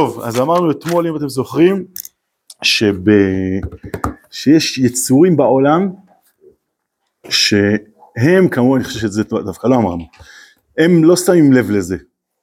[0.00, 1.84] טוב, אז אמרנו אתמול, אם אתם זוכרים,
[2.62, 2.96] שב...
[4.30, 5.88] שיש יצורים בעולם
[7.28, 10.04] שהם כמובן, אני חושב שזה דווקא לא אמרנו,
[10.78, 11.96] הם לא שמים לב לזה,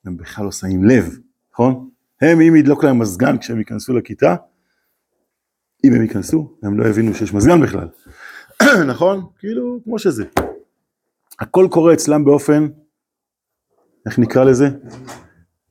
[0.06, 1.18] הם בכלל לא שמים לב,
[1.54, 1.90] נכון?
[2.22, 4.36] הם אם ידלוק להם מזגן כשהם ייכנסו לכיתה,
[5.84, 7.88] אם הם ייכנסו, הם לא יבינו שיש מזגן בכלל,
[8.92, 9.26] נכון?
[9.40, 10.26] כאילו, כמו שזה.
[11.40, 12.68] הכל קורה אצלם באופן,
[14.06, 14.70] איך נקרא לזה?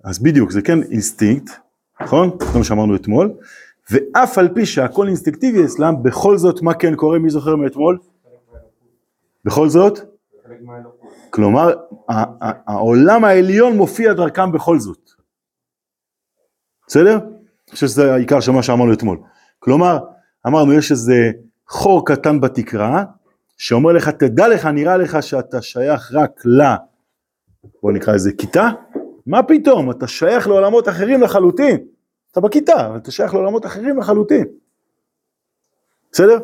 [0.04, 1.65] אז בדיוק, זה כן אינסטינקט,
[2.00, 2.30] נכון?
[2.52, 3.32] זה מה שאמרנו אתמול,
[3.90, 7.98] ואף על פי שהכל אינסטינקטיבי אצלם, בכל זאת מה כן קורה, מי זוכר מאתמול?
[9.44, 9.98] בכל זאת?
[11.30, 11.74] כלומר,
[12.66, 15.10] העולם העליון מופיע דרכם בכל זאת.
[16.88, 17.14] בסדר?
[17.14, 19.18] אני חושב שזה העיקר של מה שאמרנו אתמול.
[19.58, 19.98] כלומר,
[20.46, 21.30] אמרנו יש איזה
[21.68, 23.04] חור קטן בתקרה,
[23.56, 26.62] שאומר לך, תדע לך, נראה לך שאתה שייך רק ל...
[27.82, 28.70] בוא נקרא לזה כיתה,
[29.26, 31.86] מה פתאום, אתה שייך לעולמות אחרים לחלוטין.
[32.32, 34.44] אתה בכיתה, אבל אתה שייך לעולמות אחרים לחלוטין.
[36.12, 36.38] בסדר?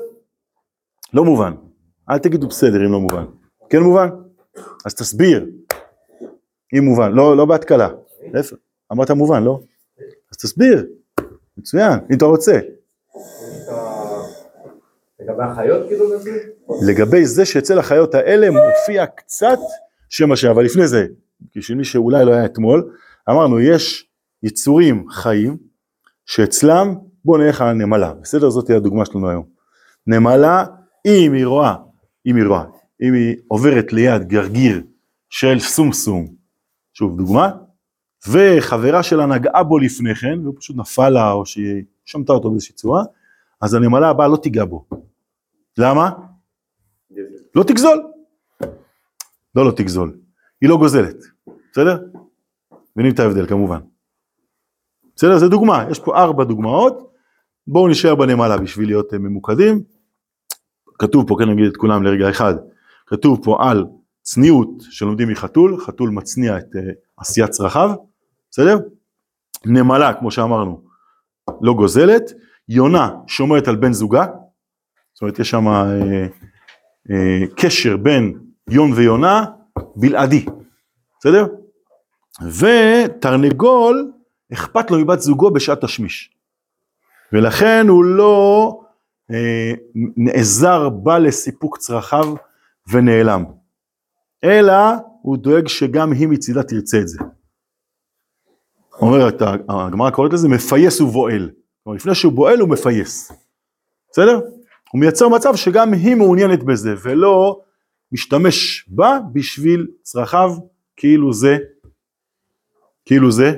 [1.14, 1.52] לא מובן.
[2.10, 3.24] אל תגידו בסדר אם לא מובן.
[3.70, 4.08] כן מובן?
[4.86, 5.46] אז תסביר.
[6.78, 7.88] אם מובן, לא, לא בהתקלה.
[8.34, 8.56] איפה?
[8.92, 9.60] אמרת מובן, לא?
[10.32, 10.86] אז תסביר.
[11.58, 12.60] מצוין, אם אתה רוצה.
[15.20, 16.04] לגבי החיות כאילו
[16.88, 19.58] לגבי זה שאצל החיות האלה מופיע קצת
[20.08, 21.06] שם השם, אבל לפני זה,
[21.56, 22.96] בשביל שאולי לא היה אתמול,
[23.30, 24.08] אמרנו יש
[24.42, 25.56] יצורים חיים
[26.26, 28.50] שאצלם, בואו נלך על הנמלה, בסדר?
[28.50, 29.44] זאת תהיה הדוגמה שלנו היום.
[30.06, 30.64] נמלה,
[31.06, 31.74] אם היא רואה,
[32.26, 32.64] אם היא רואה,
[33.02, 34.82] אם היא עוברת ליד גרגיר
[35.30, 36.34] של סומסום,
[36.94, 37.50] שוב דוגמה,
[38.28, 42.74] וחברה שלה נגעה בו לפני כן, והוא פשוט נפל לה, או שהיא שמטה אותו באיזושהי
[42.74, 43.04] צורה,
[43.60, 44.84] אז הנמלה הבאה לא תיגע בו.
[45.78, 46.10] למה?
[47.54, 48.02] לא תגזול.
[49.54, 50.16] לא לא תגזול,
[50.62, 51.16] היא לא גוזלת,
[51.72, 51.98] בסדר?
[52.96, 53.78] מבינים את ההבדל כמובן.
[55.16, 55.38] בסדר?
[55.38, 57.12] זה דוגמה, יש פה ארבע דוגמאות,
[57.66, 59.82] בואו נשאר בנמלה בשביל להיות אה, ממוקדים.
[60.98, 62.54] כתוב פה, כן נגיד את כולם לרגע אחד,
[63.06, 63.84] כתוב פה על
[64.22, 66.78] צניעות שלומדים מחתול, חתול מצניע את uh,
[67.16, 67.90] עשיית צרכיו,
[68.50, 68.78] בסדר?
[69.66, 70.82] נמלה, כמו שאמרנו,
[71.60, 72.22] לא גוזלת,
[72.68, 74.26] יונה שומרת על בן זוגה,
[75.14, 75.70] זאת אומרת יש שם uh,
[77.08, 78.38] uh, קשר בין
[78.70, 79.44] יון ויונה
[79.96, 80.46] בלעדי,
[81.20, 81.46] בסדר?
[82.58, 84.12] ותרנגול
[84.52, 86.30] אכפת לו מבת זוגו בשעת תשמיש.
[87.32, 88.78] ולכן הוא לא
[89.30, 89.72] אה,
[90.16, 92.34] נעזר בה לסיפוק צרכיו
[92.92, 93.44] ונעלם,
[94.44, 94.74] אלא
[95.22, 97.18] הוא דואג שגם היא מצידה תרצה את זה.
[99.00, 101.50] אומרת, הגמרא קוראת לזה מפייס ובועל.
[101.84, 103.32] כלומר, לפני שהוא בועל הוא מפייס.
[104.10, 104.40] בסדר?
[104.92, 107.60] הוא מייצר מצב שגם היא מעוניינת בזה, ולא
[108.12, 110.54] משתמש בה בשביל צרכיו,
[110.96, 111.58] כאילו זה,
[113.04, 113.52] כאילו זה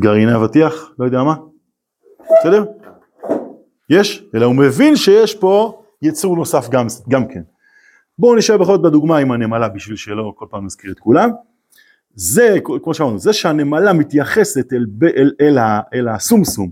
[0.00, 1.34] גרעיני אבטיח, לא יודע מה,
[2.40, 2.64] בסדר?
[3.90, 7.42] יש, אלא הוא מבין שיש פה יצור נוסף גם, גם כן.
[8.18, 11.30] בואו נשאר בכל זאת בדוגמה עם הנמלה בשביל שלא כל פעם נזכיר את כולם.
[12.14, 16.70] זה, כמו שאמרנו, זה שהנמלה מתייחסת אל, אל, אל, אל, אל הסומסום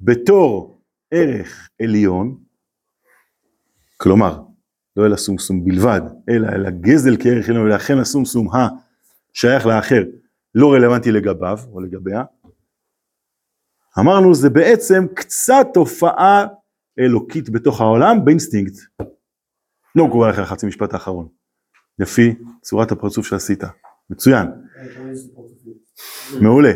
[0.00, 0.78] בתור
[1.10, 2.36] ערך עליון,
[3.96, 4.42] כלומר,
[4.96, 10.02] לא אל הסומסום בלבד, אלא אל הגזל כערך עליון, ולכן הסומסום השייך לאחר
[10.54, 12.22] לא רלוונטי לגביו או לגביה.
[13.98, 16.46] אמרנו זה בעצם קצת תופעה
[16.98, 18.74] אלוקית בתוך העולם באינסטינקט.
[19.96, 21.28] לא מקובל לך חצי משפט האחרון,
[21.98, 23.62] לפי צורת הפרצוף שעשית,
[24.10, 24.46] מצוין,
[26.40, 26.72] מעולה.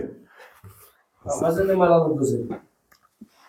[1.42, 1.98] מה זה נמלה?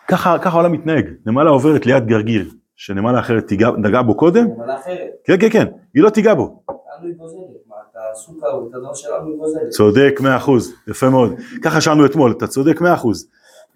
[0.08, 5.10] ככה העולם מתנהג, נמלה עוברת ליד גרגיר, שנמלה אחרת נגעה בו קודם, נמלה אחרת.
[5.24, 6.62] כן כן כן, היא לא תיגע בו.
[9.68, 11.32] צודק מאה אחוז, יפה מאוד.
[11.62, 13.28] ככה שאלנו אתמול, אתה צודק מאה אחוז.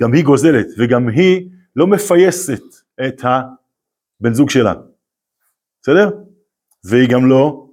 [0.02, 2.62] גם היא גוזלת, וגם היא לא מפייסת
[3.06, 4.74] את הבן זוג שלה.
[5.82, 6.10] בסדר?
[6.84, 7.66] והיא גם לא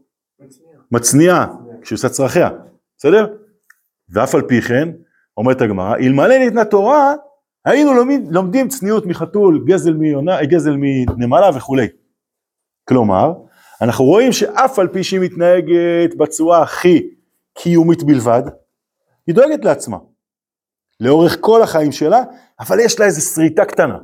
[0.91, 1.47] מצניעה
[1.81, 2.49] כשהיא עושה צרכיה.
[2.97, 3.27] בסדר?
[4.09, 4.89] ואף על פי כן,
[5.37, 7.13] אומרת הגמרא, אלמלא ניתנה תורה,
[7.65, 11.87] היינו לומדים, לומדים צניעות מחתול, גזל, מיונה, גזל מנמלה וכולי.
[12.89, 13.33] כלומר,
[13.81, 17.09] אנחנו רואים שאף על פי שהיא מתנהגת בצורה הכי
[17.53, 18.43] קיומית בלבד,
[19.27, 19.97] היא דואגת לעצמה.
[20.99, 22.23] לאורך כל החיים שלה,
[22.59, 23.97] אבל יש לה איזו שריטה קטנה.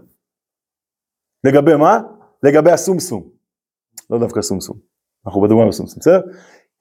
[1.44, 2.00] לגבי מה?
[2.44, 3.30] לגבי הסומסום.
[4.10, 4.78] לא דווקא סומסום,
[5.26, 6.22] אנחנו בדוגמה בסומסום, בסדר?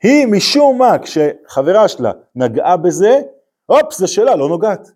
[0.02, 3.20] היא משום מה, כשחברה שלה נגעה בזה,
[3.66, 4.88] הופ, זה שלה, לא נוגעת.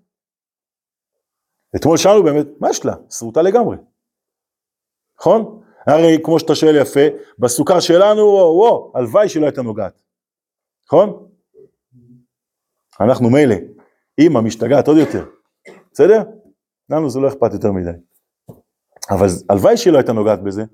[1.77, 2.95] אתמול שאלנו באמת, מה יש לה?
[3.11, 3.77] שרוטה לגמרי.
[5.21, 5.63] נכון?
[5.87, 7.01] הרי כמו שאתה שואל יפה,
[7.39, 10.03] בסוכר שלנו, וואו, הלוואי שלא הייתה נוגעת,
[10.87, 11.27] נכון?
[13.01, 13.55] אנחנו מילא,
[14.19, 15.27] אימא משתגעת עוד יותר,
[15.93, 16.23] בסדר?
[16.91, 17.91] לנו זה לא אכפת יותר מדי.
[19.11, 20.65] אבל הלוואי שהיא לא הייתה נוגעת בזה,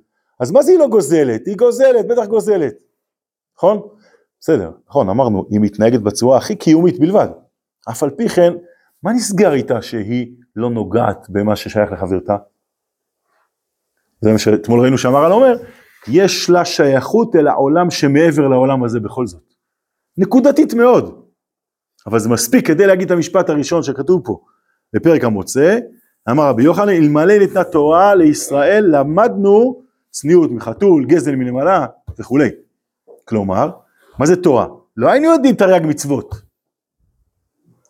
[0.41, 1.47] אז מה זה היא לא גוזלת?
[1.47, 2.75] היא גוזלת, בטח גוזלת,
[3.57, 3.89] נכון?
[4.41, 7.29] בסדר, נכון, אמרנו, היא מתנהגת בצורה הכי קיומית בלבד.
[7.91, 8.53] אף על פי כן,
[9.03, 12.37] מה נסגר איתה שהיא לא נוגעת במה ששייך לחברתה?
[14.21, 15.57] זה מה שאתמול ראינו שהמהר"ל אומר,
[16.09, 19.53] יש לה שייכות אל העולם שמעבר לעולם הזה בכל זאת.
[20.19, 21.23] נקודתית מאוד.
[22.07, 24.41] אבל זה מספיק כדי להגיד את המשפט הראשון שכתוב פה
[24.93, 25.79] בפרק המוצא,
[26.31, 31.87] אמר רבי יוחנן, אלמלא ניתנה תורה לישראל למדנו צניעות מחתול, גזל מנמלה
[32.19, 32.49] וכולי.
[33.25, 33.71] כלומר,
[34.19, 34.67] מה זה תורה?
[34.97, 36.35] לא היינו יודעים תרי"ג מצוות,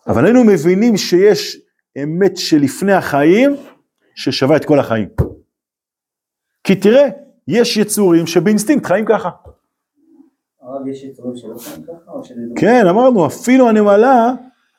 [0.06, 1.65] אבל היינו מבינים שיש
[2.02, 3.56] אמת שלפני החיים
[4.14, 5.08] ששווה את כל החיים.
[6.64, 7.08] כי תראה,
[7.48, 9.30] יש יצורים שבאינסטינקט חיים ככה.
[10.62, 12.40] הרב, יש יצורים שלא חיים ככה, או שזה...
[12.60, 14.32] כן, אמרנו, אפילו הנמלה,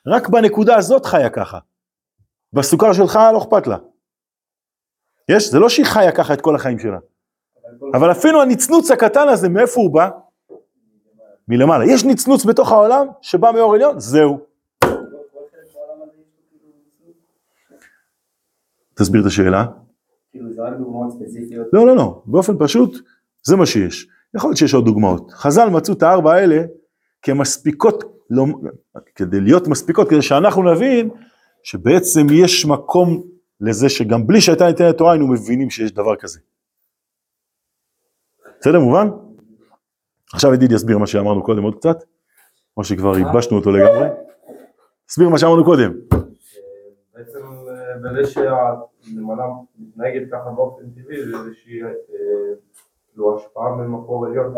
[0.06, 1.58] רק בנקודה הזאת חיה ככה.
[2.52, 3.76] בסוכר שלך לא אכפת לה.
[5.28, 5.50] יש?
[5.50, 6.98] זה לא שהיא חיה ככה את כל החיים שלה.
[7.94, 10.08] אבל אפילו הנצנוץ הקטן הזה, מאיפה הוא בא?
[11.48, 11.84] מלמעלה.
[11.84, 14.47] יש נצנוץ בתוך העולם שבא מאור עליון, זהו.
[18.98, 19.66] תסביר את השאלה.
[20.30, 21.66] כאילו זה רק דוגמאות ספציפיות.
[21.72, 22.98] לא, לא, לא, באופן פשוט,
[23.42, 24.08] זה מה שיש.
[24.36, 25.30] יכול להיות שיש עוד דוגמאות.
[25.32, 26.62] חז"ל מצאו את הארבע האלה
[27.22, 28.44] כמספיקות, לא,
[29.14, 31.10] כדי להיות מספיקות, כדי שאנחנו נבין
[31.62, 33.22] שבעצם יש מקום
[33.60, 36.40] לזה שגם בלי שהייתה ניתנת תורה היינו מבינים שיש דבר כזה.
[38.60, 39.08] בסדר, מובן?
[40.32, 41.96] עכשיו ידיד יסביר מה שאמרנו קודם עוד קצת,
[42.76, 44.08] או שכבר ייבשנו אותו לגמרי.
[45.06, 45.92] תסביר מה שאמרנו קודם.
[48.02, 49.44] בזה שהנמלה
[49.78, 51.88] מתנהגת ככה באופן טבעי, זה איזושהי אה,
[53.10, 54.54] כאילו השפעה ממקור עליון,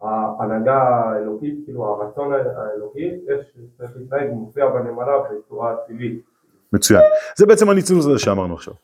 [0.00, 6.24] ההנהגה האלוקית, כאילו הרצון האלוקי, איך שצריך להתנהג מופיע בנמלה בצורה טבעית.
[6.72, 7.00] מצוין.
[7.36, 8.74] זה בעצם הנצנוץ הזה שאמרנו עכשיו.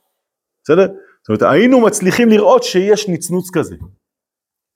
[0.65, 0.87] בסדר?
[0.87, 3.77] זאת אומרת, היינו מצליחים לראות שיש נצנוץ כזה.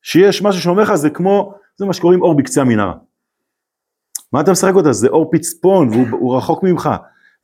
[0.03, 2.95] שיש משהו שאומר לך, זה כמו, זה מה שקוראים אור בקצה המנהרה.
[4.33, 4.93] מה אתה משחק אותה?
[4.93, 6.89] זה אור פצפון והוא הוא רחוק ממך.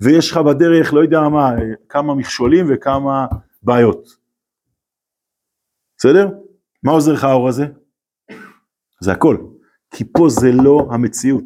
[0.02, 1.50] ויש לך בדרך, לא יודע מה,
[1.88, 3.26] כמה מכשולים וכמה
[3.62, 4.08] בעיות.
[5.98, 6.28] בסדר?
[6.82, 7.66] מה עוזר לך האור הזה?
[9.00, 9.36] זה הכל.
[9.90, 11.44] כי פה זה לא המציאות.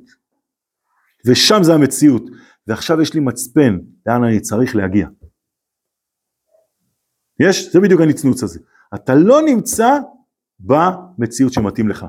[1.26, 2.22] ושם זה המציאות.
[2.66, 5.08] ועכשיו יש לי מצפן לאן אני צריך להגיע.
[7.40, 7.72] יש?
[7.72, 8.60] זה בדיוק הנצנוץ הזה.
[8.94, 9.98] אתה לא נמצא
[10.60, 12.06] במציאות שמתאים לך.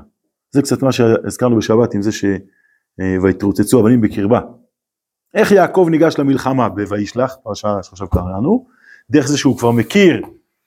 [0.50, 2.24] זה קצת מה שהזכרנו בשבת עם זה ש...
[3.22, 4.40] ויתרוצצו אבנים בקרבה.
[5.34, 8.66] איך יעקב ניגש למלחמה ב"וישלח", פרשה שעכשיו קראנו,
[9.10, 10.22] דרך זה שהוא כבר מכיר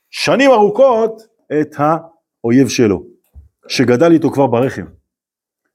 [0.10, 1.22] שנים ארוכות
[1.62, 3.04] את האויב שלו,
[3.68, 4.86] שגדל איתו כבר ברחם.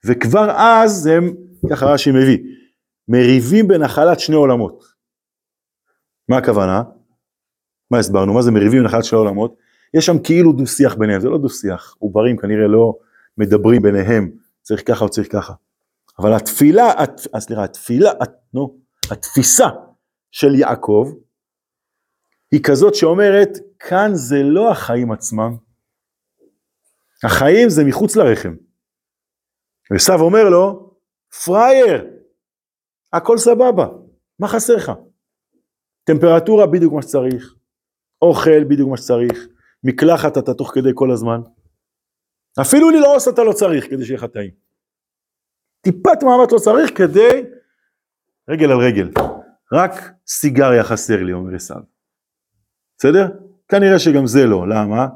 [0.06, 1.34] וכבר אז הם,
[1.70, 2.38] ככה רש"י מביא,
[3.08, 4.84] מריבים בנחלת שני עולמות.
[6.28, 6.82] מה הכוונה?
[7.90, 8.34] מה הסברנו?
[8.34, 9.56] מה זה מריבים בנחלת שני עולמות?
[9.94, 12.94] יש שם כאילו דו שיח ביניהם, זה לא דו שיח, עוברים כנראה לא
[13.38, 14.30] מדברים ביניהם,
[14.62, 15.52] צריך ככה או צריך ככה.
[16.18, 18.76] אבל התפילה, הת, סליחה, התפילה, הת, נו,
[19.10, 19.66] התפיסה
[20.30, 21.04] של יעקב
[22.52, 23.48] היא כזאת שאומרת,
[23.78, 25.56] כאן זה לא החיים עצמם,
[27.24, 28.54] החיים זה מחוץ לרחם.
[29.96, 30.94] עשיו אומר לו,
[31.44, 32.04] פראייר,
[33.12, 33.86] הכל סבבה,
[34.38, 34.92] מה חסר לך?
[36.04, 37.54] טמפרטורה בדיוק מה שצריך,
[38.22, 39.46] אוכל בדיוק מה שצריך,
[39.84, 41.40] מקלחת אתה תוך כדי כל הזמן,
[42.60, 44.50] אפילו ללעוס אתה לא צריך כדי שיהיה לך טעים.
[45.80, 47.42] טיפת מאמץ לא צריך כדי
[48.48, 49.10] רגל על רגל.
[49.72, 49.92] רק
[50.26, 51.80] סיגריה חסר לי, אומר עשיו.
[52.98, 53.28] בסדר?
[53.68, 55.06] כנראה שגם זה לא, למה?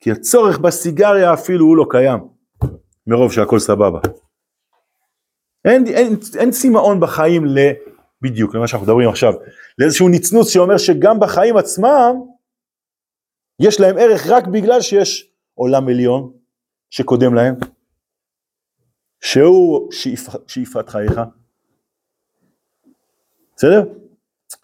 [0.00, 2.18] כי הצורך בסיגריה אפילו הוא לא קיים,
[3.06, 4.00] מרוב שהכל סבבה.
[5.64, 7.58] אין, אין, אין צמאון בחיים ל...
[8.22, 9.32] בדיוק, למה שאנחנו מדברים עכשיו,
[9.78, 12.14] לאיזשהו נצנוץ שאומר שגם בחיים עצמם,
[13.60, 16.32] יש להם ערך רק בגלל שיש עולם עליון
[16.90, 17.54] שקודם להם,
[19.20, 21.20] שהוא שאיפ, שאיפת חייך,
[23.56, 23.84] בסדר?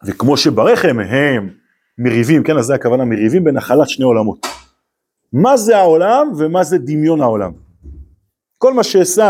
[0.06, 1.50] וכמו שברחם הם
[1.98, 4.46] מריבים, כן, אז זה הכוונה, מריבים בנחלת שני עולמות.
[5.32, 7.52] מה זה העולם ומה זה דמיון העולם.
[8.58, 9.22] כל מה שעשו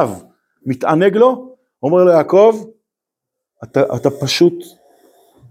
[0.67, 2.65] מתענג לו, אומר ליעקב,
[3.65, 4.55] אתה, אתה פשוט,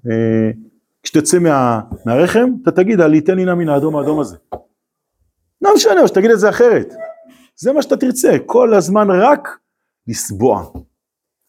[0.10, 0.51] אה,
[1.04, 4.38] כשתצא מה, מהרחם, אתה תגיד, ליתן לי נא מן האדום האדום הזה.
[5.62, 6.94] לא משנה, או שתגיד את זה אחרת.
[7.56, 9.48] זה מה שאתה תרצה, כל הזמן רק
[10.08, 10.72] לסבוע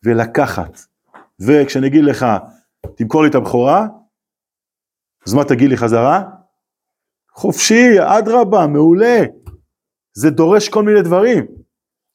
[0.04, 0.80] ולקחת.
[1.46, 2.26] וכשאני אגיד לך,
[2.96, 3.86] תמכור לי את הבכורה,
[5.26, 6.22] אז מה תגיד לי חזרה?
[7.34, 9.20] חופשי, אדרבה, מעולה.
[10.12, 11.46] זה דורש כל מיני דברים.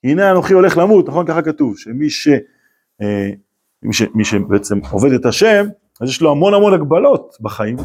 [0.04, 1.28] הנה אנוכי הולך למות, נכון?
[1.28, 2.28] ככה כתוב, שמי ש...
[3.02, 3.30] אה,
[3.84, 5.66] מי, ש, מי שבעצם עובד את השם,
[6.02, 7.76] אז יש לו המון המון הגבלות בחיים.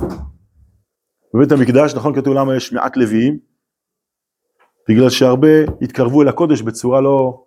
[1.35, 3.38] בבית המקדש, נכון כתוב למה יש מעט לוויים?
[4.88, 5.49] בגלל שהרבה
[5.82, 7.44] התקרבו אל הקודש בצורה לא,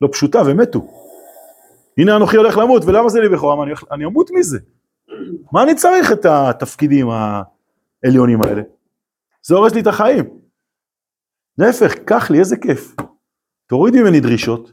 [0.00, 1.05] לא פשוטה ומתו.
[1.98, 3.64] הנה אנוכי הולך למות, ולמה זה לי בכורה?
[3.64, 4.58] אני, אני אמות מזה.
[5.52, 8.62] מה אני צריך את התפקידים העליונים האלה?
[9.42, 10.24] זה הורס לי את החיים.
[11.58, 12.94] להפך, קח לי, איזה כיף.
[13.66, 14.72] תוריד ממני דרישות.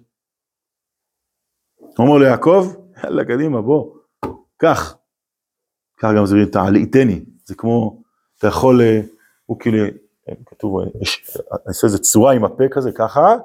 [1.99, 3.95] אומר לו יעקב, יאללה, קדימה, בוא,
[4.57, 4.97] קח.
[5.97, 7.25] קח גם זה, תעליתני.
[7.45, 8.01] זה כמו,
[8.37, 9.01] אתה יכול, אה,
[9.45, 9.77] הוא כאילו,
[10.29, 10.85] אה, כתוב, אה,
[11.51, 13.35] אני עושה איזה צורה עם הפה כזה, ככה,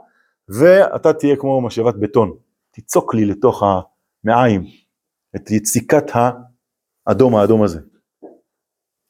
[0.48, 2.36] ואתה תהיה כמו משאבת בטון.
[2.78, 4.64] תיצוק לי לתוך המעיים
[5.36, 6.04] את יציקת
[7.06, 7.80] האדום האדום הזה.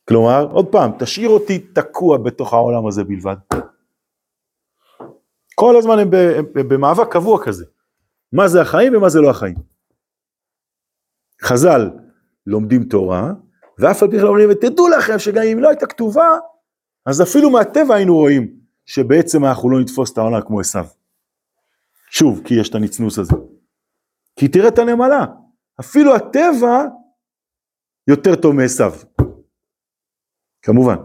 [0.09, 3.37] כלומר, עוד פעם, תשאיר אותי תקוע בתוך העולם הזה בלבד.
[5.55, 7.65] כל הזמן הם, ב, הם במאבק קבוע כזה.
[8.33, 9.57] מה זה החיים ומה זה לא החיים.
[11.43, 11.91] חז"ל
[12.47, 13.33] לומדים תורה,
[13.79, 16.29] ואף על פי כן אומרים, ותדעו לכם שגם אם לא הייתה כתובה,
[17.07, 20.87] אז אפילו מהטבע היינו רואים שבעצם אנחנו לא נתפוס את העולם כמו עשיו.
[22.11, 23.35] שוב, כי יש את הנצנוץ הזה.
[24.39, 25.25] כי תראה את הנמלה,
[25.81, 26.85] אפילו הטבע
[28.09, 28.93] יותר טוב מעשיו.
[30.63, 30.97] כמובן,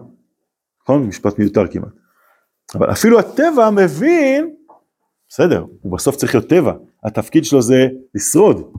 [0.84, 1.08] נכון?
[1.08, 1.94] משפט מיותר כמעט.
[2.76, 4.56] אבל אפילו הטבע מבין,
[5.30, 6.74] בסדר, הוא בסוף צריך להיות טבע,
[7.04, 8.74] התפקיד שלו זה לשרוד.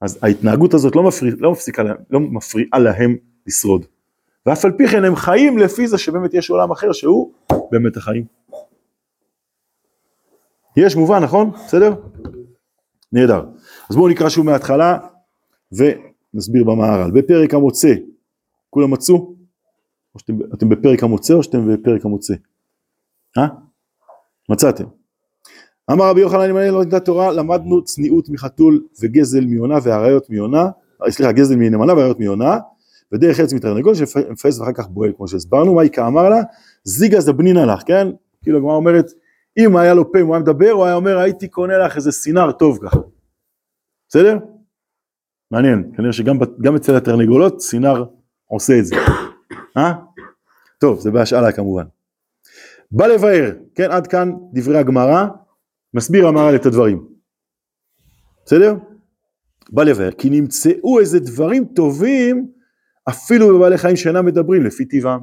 [0.00, 3.86] אז ההתנהגות הזאת לא, מפריע, לא, מפסיקה, לא מפריעה להם לשרוד.
[4.46, 7.32] ואף על פי כן הם חיים לפי זה שבאמת יש עולם אחר שהוא
[7.70, 8.24] באמת החיים.
[10.76, 11.50] יש מובן, נכון?
[11.50, 11.94] בסדר?
[13.12, 13.44] נהדר.
[13.90, 14.98] אז בואו נקרא שוב מההתחלה
[15.72, 17.10] ונסביר במהר"ל.
[17.10, 17.94] בפרק המוצא,
[18.70, 19.34] כולם מצאו?
[20.14, 22.34] או שאתם, אתם בפרק המוצא או שאתם בפרק המוצא?
[23.38, 23.46] אה?
[24.48, 24.84] מצאתם.
[25.90, 30.70] אמר רבי יוחנן אם אני לא נתנה תורה למדנו צניעות מחתול וגזל מיונה והאריות מיונה,
[31.08, 32.58] סליחה גזל מנמלה והאריות מיונה
[33.12, 36.42] ודרך ארץ מתרנגול שמפעס ואחר כך בועל כמו שהסברנו, מה איכה אמר לה?
[36.84, 38.08] זיגה זבנינא לך, כן?
[38.42, 39.10] כאילו הגמרא אומרת
[39.58, 42.12] אם היה לו פה אם הוא היה מדבר הוא היה אומר הייתי קונה לך איזה
[42.12, 42.98] סינר טוב ככה,
[44.12, 44.38] בסדר?
[45.50, 48.04] מעניין, כנראה שגם אצל התרנגולות סינר
[48.46, 48.94] עושה את זה,
[49.76, 49.92] אה?
[50.80, 51.84] טוב זה בהשאלה כמובן.
[52.90, 55.26] בא לבאר, כן עד כאן דברי הגמרא,
[55.94, 57.08] מסביר המהר"ל את הדברים,
[58.44, 58.74] בסדר?
[59.70, 62.52] בא לבאר, כי נמצאו איזה דברים טובים
[63.08, 65.20] אפילו בבעלי חיים שאינם מדברים לפי טבעם.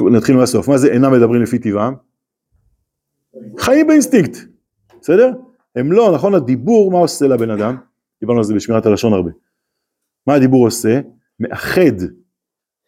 [0.00, 1.94] נתחיל מהסוף, מה זה אינם מדברים לפי טבעם?
[3.58, 4.36] חיים באינסטינקט,
[5.00, 5.30] בסדר?
[5.76, 7.76] הם לא, נכון, הדיבור מה עושה לבן אדם?
[8.20, 9.30] דיברנו על זה בשמירת הלשון הרבה.
[10.26, 11.00] מה הדיבור עושה?
[11.40, 11.96] מאחד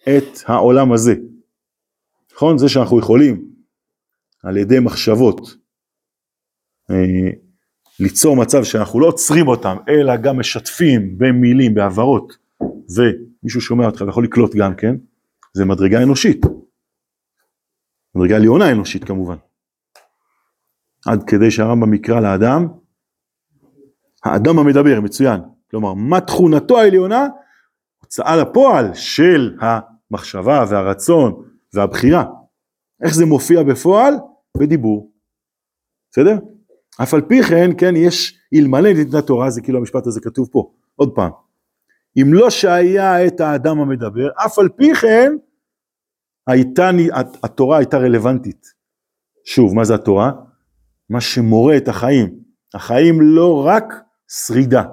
[0.03, 1.15] את העולם הזה.
[2.35, 2.59] נכון?
[2.59, 3.51] זה שאנחנו יכולים
[4.43, 5.41] על ידי מחשבות
[6.91, 7.31] אה,
[8.01, 12.37] ליצור מצב שאנחנו לא עוצרים אותם, אלא גם משתפים במילים, בהבהרות,
[12.97, 14.97] ומישהו שומע אותך ויכול לקלוט גם כן,
[15.55, 16.47] זה מדרגה אנושית.
[18.15, 19.37] מדרגה עליונה אנושית כמובן.
[21.07, 22.69] עד כדי שהרמב"ם יקרא לאדם,
[24.25, 25.41] האדם המדבר, מצוין.
[25.71, 27.29] כלומר, מה תכונתו העליונה?
[28.01, 31.43] הוצאה לפועל של המחשבה והרצון
[31.75, 32.25] והבחירה.
[33.05, 34.15] איך זה מופיע בפועל?
[34.59, 35.11] בדיבור.
[36.11, 36.39] בסדר?
[37.03, 40.71] אף על פי כן, כן, יש, אלמלא ניתנה תורה, זה כאילו המשפט הזה כתוב פה,
[40.97, 41.31] עוד פעם.
[42.23, 45.33] אם לא שהיה את האדם המדבר, אף על פי כן,
[46.47, 46.91] הייתה,
[47.43, 48.67] התורה הייתה רלוונטית.
[49.45, 50.33] שוב, מה זה התורה?
[51.11, 52.35] מה שמורה את החיים.
[52.75, 53.85] החיים לא רק
[54.29, 54.85] שרידה,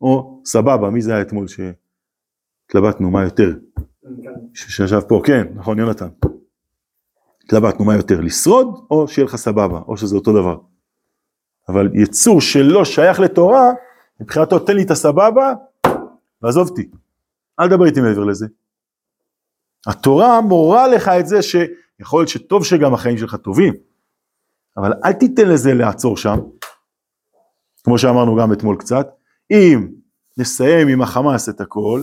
[0.00, 3.54] או סבבה, מי זה היה אתמול שהתלבטנו, מה יותר?
[4.54, 6.08] שישב פה, כן, נכון, יונתן.
[7.44, 10.58] התלבטנו, מה יותר, לשרוד, או שיהיה לך סבבה, או שזה אותו דבר.
[11.68, 13.70] אבל יצור שלא שייך לתורה,
[14.20, 15.54] מבחינתו תן לי את הסבבה,
[16.42, 16.90] ועזוב אותי.
[17.60, 18.46] אל תדבר איתי מעבר לזה.
[19.86, 23.74] התורה מורה לך את זה שיכול להיות שטוב שגם החיים שלך טובים,
[24.76, 26.38] אבל אל תיתן לזה לעצור שם,
[27.84, 29.08] כמו שאמרנו גם אתמול קצת,
[29.50, 29.88] אם
[30.38, 32.02] נסיים עם החמאס את הכל,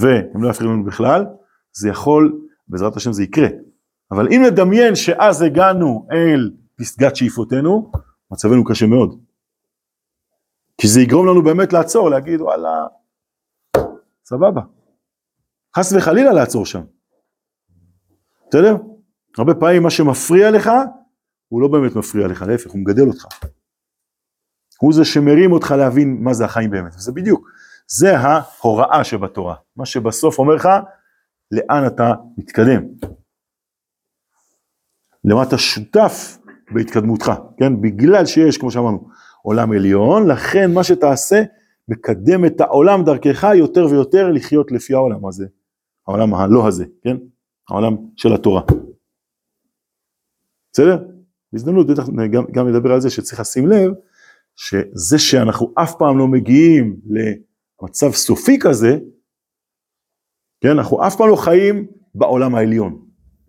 [0.00, 1.26] והם לא יפריעו לנו בכלל,
[1.72, 3.48] זה יכול, בעזרת השם זה יקרה.
[4.10, 7.92] אבל אם נדמיין שאז הגענו אל פסגת שאיפותינו,
[8.30, 9.20] מצבנו קשה מאוד.
[10.78, 12.86] כי זה יגרום לנו באמת לעצור, להגיד וואלה,
[14.24, 14.60] סבבה.
[15.76, 16.82] חס וחלילה לעצור שם.
[18.48, 18.76] בסדר?
[19.38, 20.70] הרבה פעמים מה שמפריע לך,
[21.52, 23.26] הוא לא באמת מפריע לך, להפך, הוא מגדל אותך.
[24.80, 27.50] הוא זה שמרים אותך להבין מה זה החיים באמת, וזה בדיוק.
[27.86, 30.68] זה ההוראה שבתורה, מה שבסוף אומר לך,
[31.50, 32.82] לאן אתה מתקדם.
[35.24, 36.38] למה אתה שותף
[36.74, 37.80] בהתקדמותך, כן?
[37.80, 39.08] בגלל שיש, כמו שאמרנו,
[39.42, 41.42] עולם עליון, לכן מה שתעשה,
[41.88, 45.46] מקדם את העולם דרכך יותר ויותר לחיות לפי העולם הזה,
[46.08, 47.16] העולם הלא הזה, כן?
[47.68, 48.62] העולם של התורה.
[50.72, 51.12] בסדר?
[51.52, 52.06] בהזדמנות בטח
[52.50, 53.92] גם, נדבר על זה שצריך לשים לב
[54.56, 58.98] שזה שאנחנו אף פעם לא מגיעים למצב סופי כזה,
[60.60, 63.02] כן, אנחנו אף פעם לא חיים בעולם העליון.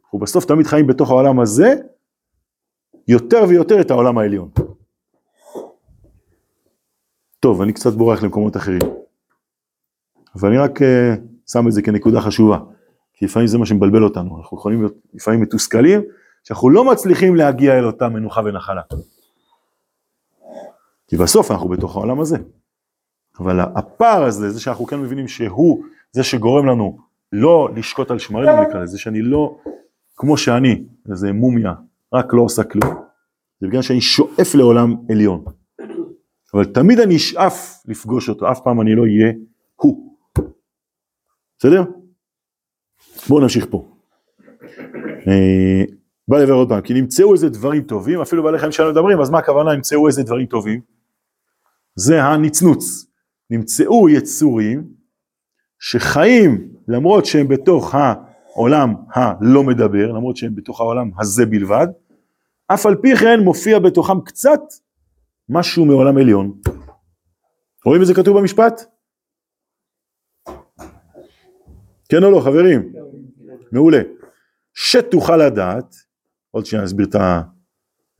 [0.04, 1.76] אנחנו בסוף תמיד חיים בתוך העולם הזה,
[3.08, 4.50] יותר ויותר את העולם העליון.
[7.40, 8.82] טוב, אני קצת בורח למקומות אחרים,
[10.36, 10.86] אבל אני רק uh,
[11.52, 12.60] שם את זה כנקודה חשובה,
[13.14, 16.02] כי לפעמים זה מה שמבלבל אותנו, אנחנו יכולים להיות לפעמים מתוסכלים,
[16.44, 18.82] שאנחנו לא מצליחים להגיע אל אותה מנוחה ונחלה.
[21.08, 22.38] כי בסוף אנחנו בתוך העולם הזה.
[23.40, 26.98] אבל הפער הזה, זה שאנחנו כן מבינים שהוא זה שגורם לנו
[27.32, 29.58] לא לשקוט על שמרינו נקרא לזה, שאני לא,
[30.16, 31.74] כמו שאני, איזה מומיה,
[32.14, 32.94] רק לא עושה כלום,
[33.62, 35.46] זה בגלל שאני שואף לעולם עליון.
[36.54, 39.34] אבל תמיד אני אשאף לפגוש אותו, אף פעם אני לא אהיה
[39.76, 40.18] הוא.
[41.60, 41.84] בסדר?
[43.30, 43.96] בואו נמשיך פה.
[46.28, 49.30] בא לבר עוד פעם, כי נמצאו איזה דברים טובים, אפילו בעלי חיים שלנו מדברים, אז
[49.30, 50.82] מה הכוונה נמצאו איזה דברים טובים?
[51.96, 53.06] זה הנצנוץ.
[53.50, 54.88] נמצאו יצורים
[55.80, 61.88] שחיים למרות שהם בתוך העולם הלא מדבר, למרות שהם בתוך העולם הזה בלבד,
[62.68, 64.62] אף על פי כן מופיע בתוכם קצת
[65.50, 66.62] משהו מעולם עליון.
[67.86, 68.82] רואים את זה כתוב במשפט?
[72.10, 72.94] כן או לא חברים?
[73.72, 74.02] מעולה.
[74.74, 75.96] שתוכל לדעת,
[76.54, 77.08] עוד שנייה נסביר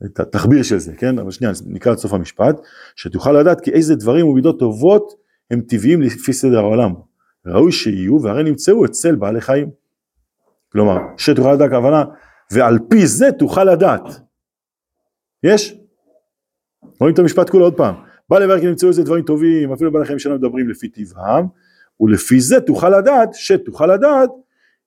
[0.04, 1.18] את התחביר של זה, כן?
[1.18, 2.60] אבל שנייה נקרא את סוף המשפט,
[2.96, 5.12] שתוכל לדעת כי איזה דברים ומידות טובות
[5.50, 6.94] הם טבעיים לפי סדר העולם.
[7.46, 9.70] ראוי שיהיו והרי נמצאו אצל בעלי חיים.
[10.72, 12.04] כלומר, שתוכל לדעת הכוונה,
[12.52, 14.20] ועל פי זה תוכל לדעת.
[15.42, 15.74] יש?
[17.00, 17.94] רואים את המשפט כולו עוד פעם.
[18.28, 21.46] בא לברך כי נמצאו איזה דברים טובים, אפילו בעלי חיים שלנו מדברים לפי טבעם,
[22.00, 24.30] ולפי זה תוכל לדעת, שתוכל לדעת,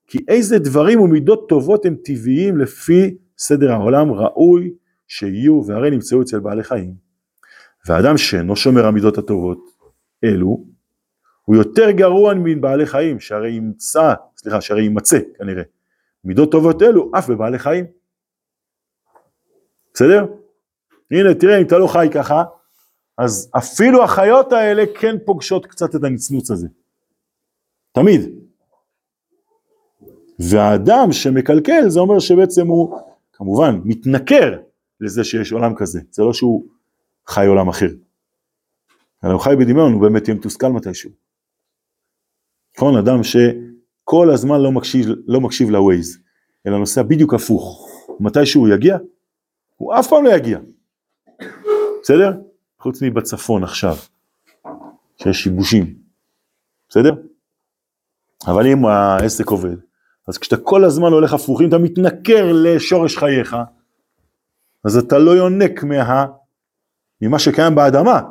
[0.07, 4.73] כי איזה דברים ומידות טובות הם טבעיים לפי סדר העולם ראוי
[5.07, 6.93] שיהיו והרי נמצאו אצל בעלי חיים.
[7.87, 9.59] ואדם שאינו שומר המידות הטובות
[10.23, 10.65] אלו,
[11.45, 15.63] הוא יותר גרוע מבעלי חיים, שהרי ימצא, סליחה, שהרי יימצא כנראה,
[16.23, 17.85] מידות טובות אלו אף בבעלי חיים.
[19.93, 20.25] בסדר?
[21.11, 22.43] הנה תראה אם אתה לא חי ככה,
[23.17, 26.67] אז אפילו החיות האלה כן פוגשות קצת את הנצנוץ הזה.
[27.91, 28.21] תמיד.
[30.39, 32.99] והאדם שמקלקל זה אומר שבעצם הוא
[33.37, 34.59] כמובן מתנכר
[35.01, 36.67] לזה שיש עולם כזה, זה לא שהוא
[37.27, 37.89] חי עולם אחר.
[39.23, 41.11] אלא הוא חי בדמיון, הוא באמת יהיה מתוסכל מתישהו.
[42.77, 46.19] נכון, אדם שכל הזמן לא מקשיב, לא מקשיב לווייז,
[46.67, 47.89] אלא נוסע בדיוק הפוך.
[48.19, 48.97] מתי שהוא יגיע,
[49.75, 50.59] הוא אף פעם לא יגיע.
[52.01, 52.31] בסדר?
[52.79, 53.95] חוץ מבצפון עכשיו,
[55.17, 55.95] שיש שיבושים.
[56.89, 57.11] בסדר?
[58.47, 59.86] אבל אם העסק עובד,
[60.27, 63.55] אז כשאתה כל הזמן הולך הפוכים, אתה מתנכר לשורש חייך,
[64.85, 66.25] אז אתה לא יונק מה,
[67.21, 68.21] ממה שקיים באדמה,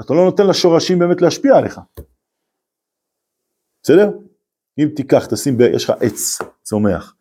[0.00, 1.80] אתה לא נותן לשורשים באמת להשפיע עליך.
[3.82, 4.10] בסדר?
[4.78, 5.60] אם תיקח, תשים, ב...
[5.60, 7.14] יש לך עץ צומח,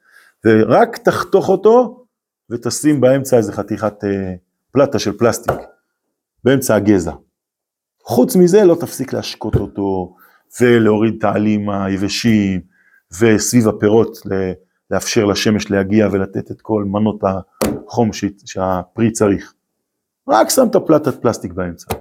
[0.45, 2.05] ורק תחתוך אותו
[2.49, 4.33] ותשים באמצע איזה חתיכת אה,
[4.71, 5.55] פלטה של פלסטיק,
[6.43, 7.13] באמצע הגזע.
[8.03, 10.15] חוץ מזה לא תפסיק להשקות אותו
[10.61, 12.72] ולהוריד את העלים היבשים
[13.19, 14.17] וסביב הפירות
[14.91, 18.09] לאפשר לשמש להגיע ולתת את כל מנות החום
[18.45, 19.53] שהפרי צריך.
[20.29, 21.95] רק שמת פלטת פלסטיק באמצע.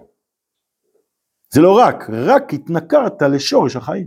[1.51, 4.07] זה לא רק, רק התנכרת לשורש החיים.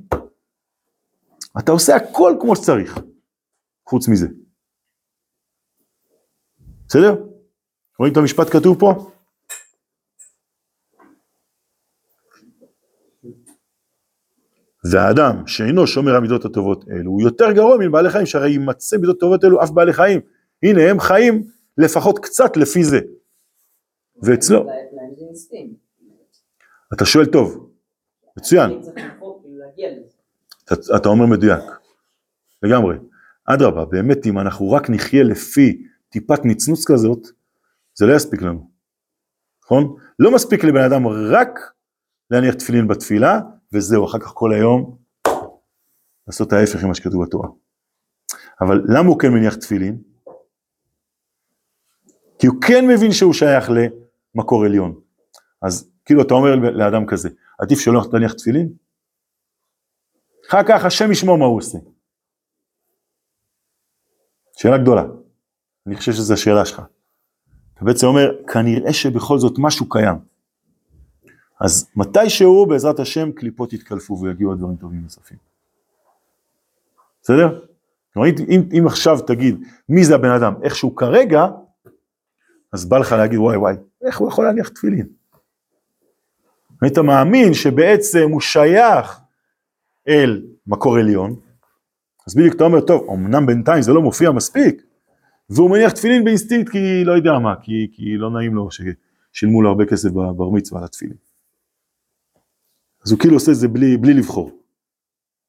[1.59, 2.99] אתה עושה הכל כמו שצריך,
[3.89, 4.27] חוץ מזה.
[6.87, 7.15] בסדר?
[7.99, 9.11] רואים את המשפט כתוב פה?
[14.91, 19.43] והאדם שאינו שומר המידות הטובות אלו הוא יותר גרוע מבעלי חיים שהרי יימצא מידות טובות
[19.43, 20.19] אלו אף בעלי חיים.
[20.63, 21.43] הנה הם חיים
[21.77, 22.99] לפחות קצת לפי זה.
[24.23, 24.67] ואצלו.
[26.93, 27.71] אתה שואל טוב,
[28.37, 28.81] מצוין.
[30.63, 31.63] אתה, אתה אומר מדויק,
[32.63, 32.95] לגמרי.
[33.45, 37.27] אדרבה, באמת אם אנחנו רק נחיה לפי טיפת נצנוץ כזאת,
[37.95, 38.69] זה לא יספיק לנו,
[39.65, 39.95] נכון?
[40.19, 41.59] לא מספיק לבן אדם רק
[42.31, 43.39] להניח תפילין בתפילה,
[43.75, 44.97] וזהו, אחר כך כל היום
[46.27, 47.49] לעשות ההפך ממה שכתוב בתורה.
[48.61, 50.01] אבל למה הוא כן מניח תפילין?
[52.39, 53.69] כי הוא כן מבין שהוא שייך
[54.35, 54.99] למקור עליון.
[55.61, 58.73] אז כאילו אתה אומר לאדם כזה, עדיף שלא תניח תפילין?
[60.49, 61.77] אחר כך השם ישמור מה הוא עושה.
[64.57, 65.03] שאלה גדולה,
[65.87, 66.81] אני חושב שזו השאלה שלך.
[67.73, 70.34] אתה בעצם אומר, כנראה שבכל זאת משהו קיים.
[71.59, 75.37] אז מתישהו בעזרת השם קליפות יתקלפו ויגיעו הדברים טובים נוספים.
[77.21, 77.61] בסדר?
[78.13, 81.45] כלומר, אם, אם עכשיו תגיד מי זה הבן אדם, איך שהוא כרגע,
[82.71, 85.07] אז בא לך להגיד וואי וואי, איך הוא יכול להניח תפילין?
[86.81, 89.19] היית מאמין שבעצם הוא שייך
[90.07, 91.35] אל מקור עליון,
[92.27, 94.81] אז בדיוק אתה אומר, טוב, אמנם בינתיים זה לא מופיע מספיק,
[95.49, 99.69] והוא מניח תפילין באינסטינקט כי לא יודע מה, כי, כי לא נעים לו ששילמו לו
[99.69, 101.24] הרבה כסף בבר מצווה על התפילין.
[103.05, 104.51] אז הוא כאילו עושה את זה בלי, בלי לבחור,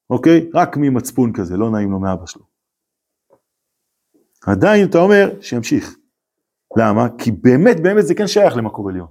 [0.09, 0.49] אוקיי?
[0.53, 2.43] רק ממצפון כזה, לא נעים לו מאבא שלו.
[4.47, 5.97] עדיין אתה אומר שימשיך.
[6.77, 7.07] למה?
[7.17, 9.07] כי באמת באמת זה כן שייך למקור עליון.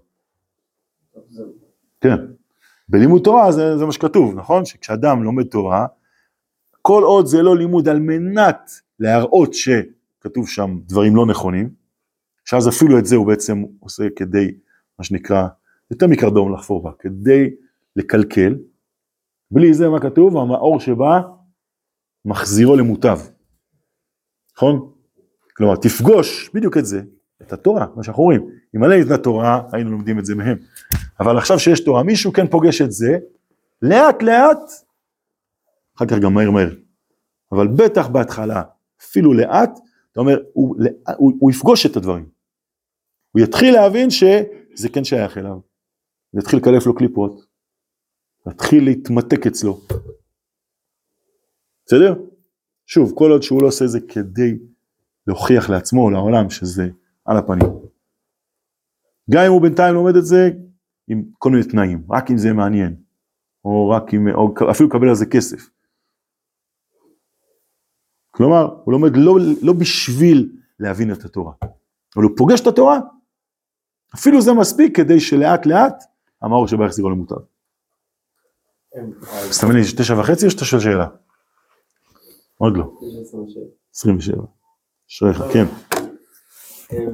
[2.01, 2.17] כן.
[2.89, 4.65] בלימוד תורה זה, זה מה שכתוב, נכון?
[4.65, 5.87] שכשאדם לומד תורה,
[6.83, 11.71] כל עוד זה לא לימוד על מנת להראות שכתוב שם דברים לא נכונים,
[12.45, 14.55] שאז אפילו את זה הוא בעצם עושה כדי,
[14.99, 15.49] מה שנקרא,
[15.91, 17.51] יותר מקרדום לחפור בה, כדי
[17.97, 18.55] לקלקל.
[19.51, 20.37] בלי זה מה כתוב?
[20.37, 21.21] המאור שבא
[22.25, 23.19] מחזירו למוטב.
[24.57, 24.93] נכון?
[25.57, 27.03] כלומר, תפגוש בדיוק את זה,
[27.43, 28.51] את התורה, מה שאנחנו רואים.
[28.77, 30.59] אם עלי ניתנה תורה, היינו לומדים את זה מהם.
[31.21, 33.19] אבל עכשיו שיש תורה, מישהו כן פוגש את זה,
[33.83, 34.59] לאט לאט,
[35.97, 36.71] אחר כך גם מהר מהר.
[37.53, 38.63] אבל בטח בהתחלה,
[39.03, 39.79] אפילו לאט,
[40.13, 40.77] אתה אומר, הוא,
[41.17, 42.29] הוא, הוא יפגוש את הדברים.
[43.33, 45.59] הוא יתחיל להבין שזה כן שייך אליו.
[46.31, 47.46] הוא יתחיל לקלף לו קליפות,
[48.51, 49.81] יתחיל להתמתק אצלו.
[51.87, 52.15] בסדר?
[52.87, 54.59] שוב, כל עוד שהוא לא עושה זה כדי
[55.27, 56.89] להוכיח לעצמו, לעולם, שזה
[57.25, 57.69] על הפנים.
[59.31, 60.51] גם אם הוא בינתיים לומד את זה
[61.09, 62.97] עם כל מיני תנאים, רק אם זה מעניין,
[63.65, 65.71] או רק אם, או אפילו לקבל על זה כסף.
[68.31, 71.53] כלומר, הוא לומד לא, לא בשביל להבין את התורה,
[72.17, 72.99] אבל הוא פוגש את התורה,
[74.15, 76.05] אפילו זה מספיק כדי שלאט לאט
[76.43, 77.56] המאור שבא יחזירו למוטב.
[79.51, 81.07] אז תבין לי, תשע וחצי או שאתה שואל שאלה?
[82.59, 82.85] עוד לא.
[83.95, 84.43] 27.
[85.11, 85.65] אשריך, כן.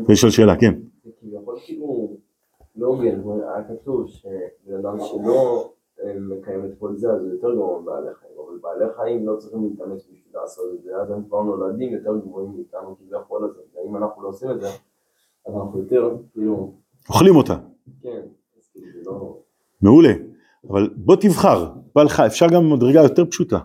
[0.09, 0.75] אני שואל שאלה, כן.
[1.21, 2.17] כביכול כאילו
[2.77, 7.81] לא הוגן, היה כתוב שבן אדם שלא אה, מקיים את כל זה, אז יותר גרוע
[7.81, 11.43] מבעלי חיים, אבל בעלי חיים לא צריכים להתאמץ בשביל לעשות את זה, אז הם כבר
[11.43, 14.69] נולדים יותר גרועים מאיתנו כביכול, אז אם אנחנו לא עושים את זה,
[15.47, 16.73] אז אנחנו יותר, כאילו,
[17.09, 17.57] אוכלים אותה.
[18.03, 18.21] כן,
[18.73, 19.39] כאילו לא...
[19.83, 20.13] מעולה.
[20.71, 23.59] אבל בוא תבחר, בא לך, אפשר גם מדרגה יותר פשוטה.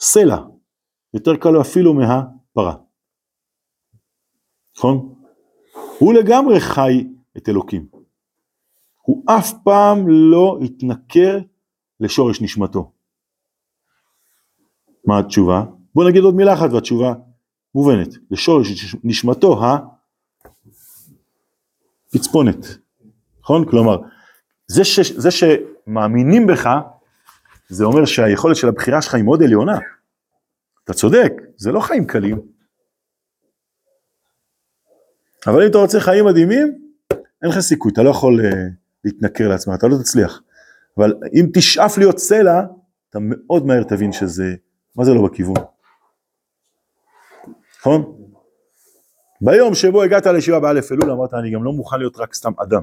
[0.00, 0.38] סלע,
[1.14, 2.74] יותר קל לו אפילו מהפרה.
[4.76, 5.14] נכון?
[5.98, 7.86] הוא לגמרי חי את אלוקים.
[9.02, 11.38] הוא אף פעם לא התנכר
[12.00, 12.92] לשורש נשמתו.
[15.06, 15.64] מה התשובה?
[15.94, 17.14] בוא נגיד עוד מילה אחת והתשובה
[17.74, 18.08] מובנת.
[18.30, 19.60] לשורש נשמתו
[22.14, 22.66] הפצפונת.
[23.40, 23.70] נכון?
[23.70, 23.98] כלומר,
[24.72, 26.70] זה, ש, זה שמאמינים בך,
[27.68, 29.78] זה אומר שהיכולת של הבחירה שלך היא מאוד עליונה.
[30.84, 32.40] אתה צודק, זה לא חיים קלים.
[35.46, 36.78] אבל אם אתה רוצה חיים מדהימים,
[37.12, 38.54] אין לך סיכוי, אתה לא יכול uh,
[39.04, 40.42] להתנכר לעצמך, אתה לא תצליח.
[40.98, 42.60] אבל אם תשאף להיות סלע,
[43.10, 44.54] אתה מאוד מהר תבין שזה,
[44.96, 45.56] מה זה לא בכיוון.
[47.80, 48.18] נכון?
[49.40, 52.82] ביום שבו הגעת לישיבה באלף אלול, אמרת, אני גם לא מוכן להיות רק סתם אדם.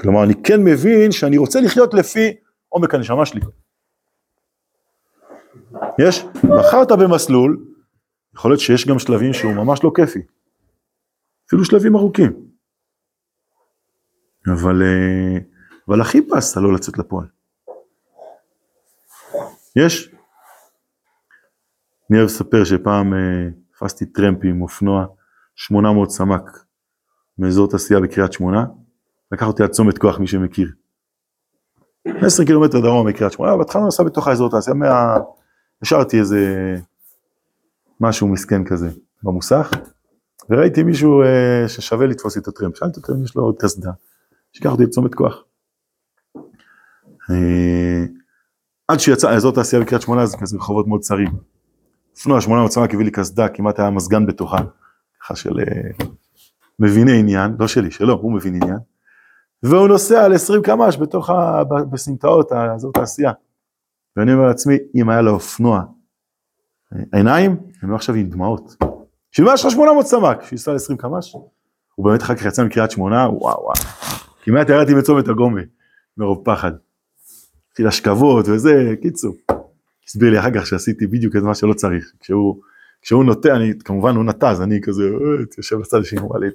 [0.00, 2.36] כלומר, אני כן מבין שאני רוצה לחיות לפי
[2.68, 3.40] עומק הנשמה שלי.
[5.98, 6.24] יש?
[6.24, 7.66] בחרת במסלול,
[8.34, 10.22] יכול להיות שיש גם שלבים שהוא ממש לא כיפי.
[11.46, 12.32] אפילו שלבים ארוכים.
[14.52, 15.38] אבל, אה,
[15.88, 17.26] אבל הכי פסת לא לצאת לפועל.
[19.76, 20.14] יש?
[22.10, 25.06] אני אוהב לספר שפעם אה, תפסתי טרמפ עם אופנוע
[25.54, 26.42] 800 סמ"ק
[27.38, 28.64] מאזור תעשייה בקריית שמונה,
[29.32, 30.68] לקח אותי עד צומת כוח, מי שמכיר.
[32.06, 35.16] 10 קילומטר דרום מקריית שמונה, בהתחלה נסע בתוך האזור תעשייה, מה...
[35.82, 36.74] השארתי איזה
[38.00, 38.90] משהו מסכן כזה
[39.22, 39.70] במוסך,
[40.50, 43.90] וראיתי מישהו אה, ששווה לתפוס את הטרמפ, שאלתי אותו אם יש לו עוד קסדה,
[44.52, 45.44] שיקח אותי לצומת כוח.
[47.30, 48.04] אה,
[48.88, 51.32] עד שיצא, אזור תעשייה בקריית שמונה זה כזה רחובות מאוד צרים.
[52.16, 54.58] אופנוע 800 סמ"ק הביא לי קסדה, כמעט היה מזגן בתוכה,
[55.20, 56.06] ככה של אה,
[56.78, 58.78] מביני עניין, לא שלי, שלו, הוא מבין עניין.
[59.70, 61.62] והוא נוסע על 20 קמ"ש בתוך, ה...
[61.90, 63.32] בסמטאות, האזור תעשייה.
[64.16, 65.82] ואני אומר לעצמי, אם היה לו אופנוע
[67.12, 68.76] עיניים, אני אומר עכשיו עם דמעות.
[69.32, 70.42] בשביל מה יש לך 800 סמ"ק?
[70.42, 71.36] שייסע ל-20 קמ"ש?
[71.94, 73.74] הוא באמת אחר כך יצא מקריית שמונה, וואו וואו.
[74.42, 75.60] כמעט ירדתי בצומת הגומה,
[76.16, 76.72] מרוב פחד.
[77.70, 79.34] התחיל השכבות וזה, קיצור.
[80.08, 82.12] הסביר לי אחר כך שעשיתי בדיוק את מה שלא צריך.
[82.20, 82.60] כשהוא,
[83.02, 86.38] כשהוא נוטה, אני, כמובן הוא נטע, אז אני כזה, אה, יושב בצד השני, הוא אמר
[86.38, 86.48] לי,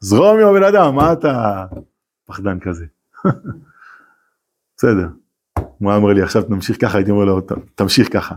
[0.00, 1.64] זרום עם הבן אדם, מה אתה...
[2.26, 2.84] פחדן כזה.
[4.76, 5.08] בסדר.
[5.78, 8.34] הוא היה אומר לי עכשיו נמשיך ככה, הייתי אומר לו "ת- תמשיך ככה.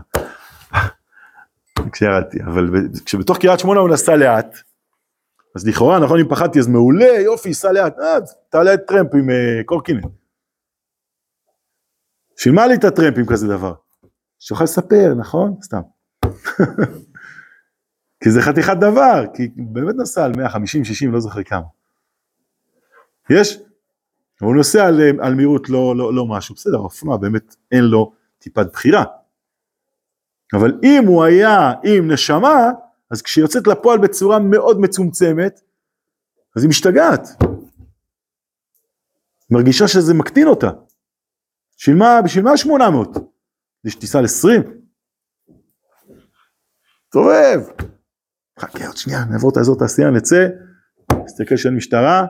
[1.92, 2.68] כשירדתי, אבל
[3.04, 4.56] כשבתוך קריית שמונה הוא נסע לאט,
[5.56, 8.16] אז לכאורה נכון אם פחדתי אז מעולה יופי סע לאט, אה,
[8.48, 10.04] תעלה את טרמפ עם אה, קורקינט.
[12.36, 13.74] בשביל מה לי את הטרמפ עם כזה דבר?
[14.38, 15.56] שיוכל לספר נכון?
[15.62, 15.80] סתם.
[18.24, 21.66] כי זה חתיכת דבר, כי באמת נסע על 150, 60, לא זוכר כמה.
[23.30, 23.58] יש?
[24.46, 28.66] הוא נוסע על, על מהירות לא, לא, לא משהו, בסדר, אופנוע באמת אין לו טיפת
[28.72, 29.04] בחירה.
[30.52, 32.70] אבל אם הוא היה עם נשמה,
[33.10, 35.60] אז כשהיא יוצאת לפועל בצורה מאוד מצומצמת,
[36.56, 37.28] אז היא משתגעת.
[39.50, 40.70] מרגישה שזה מקטין אותה.
[41.78, 43.08] בשביל מה, בשביל מה 800?
[43.82, 44.62] כדי שתיסע על 20?
[47.04, 47.60] תסתובב.
[48.58, 50.46] חכה עוד שנייה, נעבור את האזור תעשייה, נצא,
[51.24, 52.26] נסתכל שאין משטרה,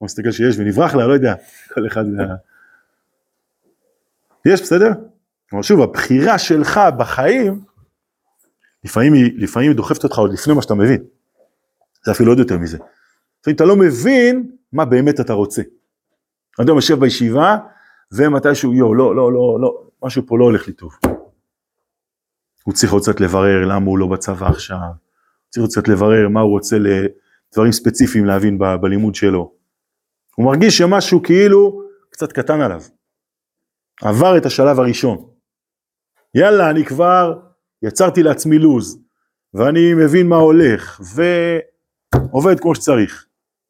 [0.00, 1.34] או נסתכל שיש ונברח לה, לא יודע,
[1.74, 2.22] כל אחד מה...
[4.46, 4.90] יש, בסדר?
[5.52, 7.60] אבל שוב, הבחירה שלך בחיים,
[8.84, 11.04] לפעמים היא, לפעמים היא דוחפת אותך עוד לפני מה שאתה מבין.
[12.04, 12.78] זה אפילו עוד יותר מזה.
[13.40, 15.62] לפעמים אתה לא מבין מה באמת אתה רוצה.
[16.62, 17.56] אדם יושב בישיבה,
[18.12, 20.92] ומתישהו, יו, לא, לא, לא, לא, משהו פה לא הולך לי טוב.
[22.64, 24.78] הוא צריך עוד קצת לברר למה הוא לא בצבא עכשיו,
[25.48, 29.52] צריך עוד קצת לברר מה הוא רוצה לדברים ספציפיים להבין ב- בלימוד שלו.
[30.36, 32.82] הוא מרגיש שמשהו כאילו קצת קטן עליו.
[34.02, 35.30] עבר את השלב הראשון.
[36.34, 37.38] יאללה, אני כבר
[37.82, 38.98] יצרתי לעצמי לוז,
[39.54, 43.26] ואני מבין מה הולך, ועובד כמו שצריך.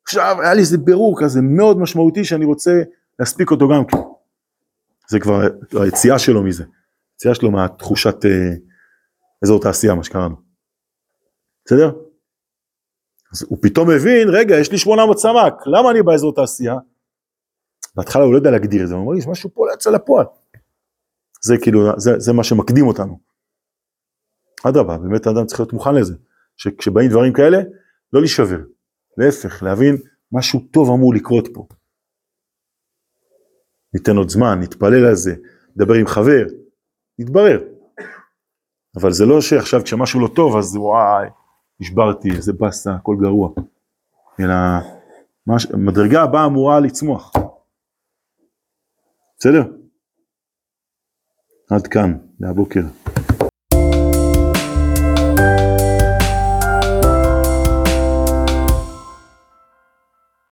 [0.06, 2.82] עכשיו, היה לי איזה בירור כזה מאוד משמעותי שאני רוצה
[3.18, 3.96] להספיק אותו גם כן.
[5.10, 5.40] זה כבר
[5.82, 6.64] היציאה שלו מזה.
[7.12, 8.54] היציאה שלו מהתחושת אה,
[9.44, 10.36] אזור תעשייה, מה שקראנו.
[11.64, 12.05] בסדר?
[13.32, 16.74] אז הוא פתאום מבין, רגע, יש לי 800 סמ"ק, למה אני באזור תעשייה?
[17.94, 20.26] בהתחלה הוא לא יודע להגדיר את זה, הוא מרגיש משהו פה לא יצא לפועל.
[21.44, 23.18] זה כאילו, זה, זה מה שמקדים אותנו.
[24.68, 26.14] אדרבה, באמת האדם צריך להיות מוכן לזה,
[26.56, 27.58] שכשבאים דברים כאלה,
[28.12, 28.58] לא להישבר,
[29.16, 29.96] להפך, להבין
[30.32, 31.66] משהו טוב אמור לקרות פה.
[33.94, 35.34] ניתן עוד זמן, נתפלל על זה,
[35.76, 36.44] נדבר עם חבר,
[37.18, 37.60] נתברר.
[38.96, 41.28] אבל זה לא שעכשיו כשמשהו לא טוב אז וואי,
[41.80, 43.50] נשברתי, איזה באסה, הכל גרוע.
[44.40, 44.54] אלא
[45.46, 45.66] מש...
[45.66, 47.32] המדרגה הבאה אמורה לצמוח.
[49.38, 49.62] בסדר?
[51.70, 52.80] עד כאן, להבוקר.